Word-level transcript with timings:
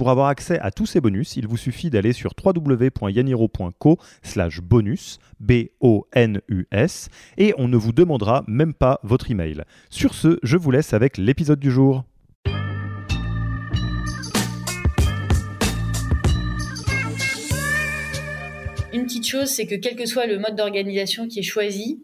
Pour 0.00 0.08
avoir 0.08 0.28
accès 0.28 0.58
à 0.60 0.70
tous 0.70 0.86
ces 0.86 1.02
bonus, 1.02 1.36
il 1.36 1.46
vous 1.46 1.58
suffit 1.58 1.90
d'aller 1.90 2.14
sur 2.14 2.32
www.yaniro.co 2.42 3.98
slash 4.22 4.62
bonus, 4.62 5.18
B-O-N-U-S, 5.40 7.08
et 7.36 7.52
on 7.58 7.68
ne 7.68 7.76
vous 7.76 7.92
demandera 7.92 8.42
même 8.48 8.72
pas 8.72 8.98
votre 9.02 9.30
email. 9.30 9.62
Sur 9.90 10.14
ce, 10.14 10.38
je 10.42 10.56
vous 10.56 10.70
laisse 10.70 10.94
avec 10.94 11.18
l'épisode 11.18 11.60
du 11.60 11.70
jour. 11.70 12.04
Une 18.94 19.04
petite 19.04 19.26
chose, 19.26 19.48
c'est 19.48 19.66
que 19.66 19.74
quel 19.74 19.96
que 19.96 20.06
soit 20.06 20.24
le 20.24 20.38
mode 20.38 20.56
d'organisation 20.56 21.28
qui 21.28 21.40
est 21.40 21.42
choisi, 21.42 22.02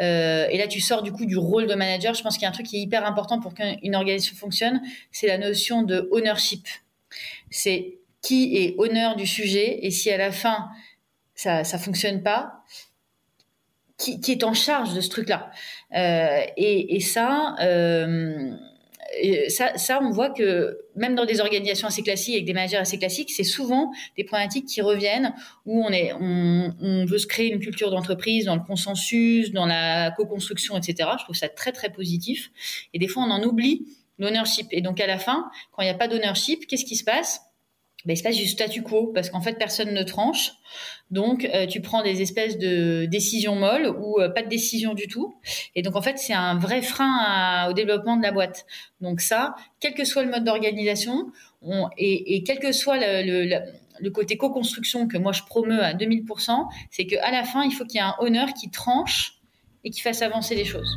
euh, 0.00 0.46
et 0.50 0.56
là 0.56 0.68
tu 0.68 0.80
sors 0.80 1.02
du 1.02 1.12
coup 1.12 1.26
du 1.26 1.36
rôle 1.36 1.66
de 1.66 1.74
manager, 1.74 2.14
je 2.14 2.22
pense 2.22 2.36
qu'il 2.36 2.44
y 2.44 2.46
a 2.46 2.48
un 2.48 2.52
truc 2.52 2.64
qui 2.64 2.78
est 2.78 2.80
hyper 2.80 3.04
important 3.04 3.40
pour 3.40 3.52
qu'une 3.52 3.94
organisation 3.94 4.34
fonctionne, 4.34 4.80
c'est 5.12 5.26
la 5.26 5.36
notion 5.36 5.82
de 5.82 6.08
ownership. 6.12 6.66
C'est 7.50 7.98
qui 8.22 8.56
est 8.56 8.74
honneur 8.78 9.16
du 9.16 9.26
sujet 9.26 9.78
et 9.82 9.90
si 9.90 10.10
à 10.10 10.16
la 10.16 10.32
fin 10.32 10.68
ça 11.34 11.64
ça 11.64 11.78
fonctionne 11.78 12.22
pas, 12.22 12.64
qui, 13.98 14.20
qui 14.20 14.32
est 14.32 14.44
en 14.44 14.54
charge 14.54 14.94
de 14.94 15.00
ce 15.00 15.08
truc-là? 15.08 15.50
Euh, 15.94 16.40
et, 16.56 16.96
et, 16.96 17.00
ça, 17.00 17.54
euh, 17.60 18.50
ça, 19.48 19.76
ça, 19.78 20.00
on 20.02 20.10
voit 20.10 20.30
que 20.30 20.78
même 20.94 21.14
dans 21.14 21.24
des 21.24 21.40
organisations 21.40 21.88
assez 21.88 22.02
classiques, 22.02 22.34
avec 22.34 22.44
des 22.44 22.52
managers 22.52 22.76
assez 22.76 22.98
classiques, 22.98 23.30
c'est 23.30 23.44
souvent 23.44 23.90
des 24.16 24.24
problématiques 24.24 24.66
qui 24.66 24.82
reviennent 24.82 25.34
où 25.64 25.84
on, 25.84 25.90
est, 25.90 26.12
on, 26.12 26.74
on 26.80 27.04
veut 27.06 27.18
se 27.18 27.26
créer 27.26 27.52
une 27.52 27.60
culture 27.60 27.90
d'entreprise 27.90 28.44
dans 28.46 28.56
le 28.56 28.62
consensus, 28.62 29.52
dans 29.52 29.66
la 29.66 30.10
co-construction, 30.10 30.76
etc. 30.76 31.10
Je 31.18 31.24
trouve 31.24 31.36
ça 31.36 31.48
très, 31.48 31.72
très 31.72 31.90
positif. 31.90 32.50
Et 32.92 32.98
des 32.98 33.08
fois, 33.08 33.24
on 33.24 33.30
en 33.30 33.42
oublie 33.42 33.86
l'ownership. 34.18 34.66
Et 34.70 34.80
donc, 34.80 35.00
à 35.00 35.06
la 35.06 35.18
fin, 35.18 35.50
quand 35.72 35.82
il 35.82 35.86
n'y 35.86 35.90
a 35.90 35.94
pas 35.94 36.08
d'ownership, 36.08 36.66
qu'est-ce 36.66 36.84
qui 36.84 36.96
se 36.96 37.04
passe? 37.04 37.40
Ben, 38.06 38.12
il 38.12 38.16
se 38.16 38.22
passe 38.22 38.36
du 38.36 38.46
statu 38.46 38.82
quo 38.82 39.08
parce 39.12 39.30
qu'en 39.30 39.40
fait 39.40 39.54
personne 39.54 39.92
ne 39.92 40.02
tranche. 40.04 40.52
Donc 41.10 41.44
euh, 41.44 41.66
tu 41.66 41.80
prends 41.80 42.04
des 42.04 42.22
espèces 42.22 42.56
de 42.56 43.04
décisions 43.06 43.56
molles 43.56 43.88
ou 43.88 44.20
euh, 44.20 44.28
pas 44.28 44.42
de 44.42 44.48
décision 44.48 44.94
du 44.94 45.08
tout. 45.08 45.34
Et 45.74 45.82
donc 45.82 45.96
en 45.96 46.02
fait 46.02 46.16
c'est 46.16 46.32
un 46.32 46.56
vrai 46.56 46.82
frein 46.82 47.68
au 47.68 47.72
développement 47.72 48.16
de 48.16 48.22
la 48.22 48.30
boîte. 48.30 48.64
Donc 49.00 49.20
ça, 49.20 49.56
quel 49.80 49.92
que 49.94 50.04
soit 50.04 50.22
le 50.22 50.30
mode 50.30 50.44
d'organisation 50.44 51.32
et, 51.98 52.44
quel 52.44 52.60
que 52.60 52.70
soit 52.70 52.98
le, 53.00 54.08
côté 54.10 54.36
co-construction 54.36 55.08
que 55.08 55.18
moi 55.18 55.32
je 55.32 55.42
promeus 55.42 55.82
à 55.82 55.92
2000%, 55.92 56.68
c'est 56.90 57.06
qu'à 57.06 57.32
la 57.32 57.42
fin 57.42 57.64
il 57.64 57.72
faut 57.72 57.84
qu'il 57.84 57.96
y 57.96 57.98
ait 57.98 58.06
un 58.06 58.14
honneur 58.20 58.52
qui 58.52 58.70
tranche 58.70 59.40
et 59.82 59.90
qui 59.90 60.00
fasse 60.00 60.22
avancer 60.22 60.54
les 60.54 60.64
choses. 60.64 60.96